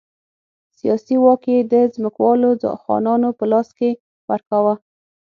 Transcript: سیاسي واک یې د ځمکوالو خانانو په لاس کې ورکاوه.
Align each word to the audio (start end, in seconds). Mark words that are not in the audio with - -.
سیاسي 0.77 1.15
واک 1.23 1.43
یې 1.51 1.59
د 1.71 1.73
ځمکوالو 1.95 2.49
خانانو 2.83 3.29
په 3.37 3.45
لاس 3.51 3.67
کې 3.77 3.89
ورکاوه. 4.29 4.73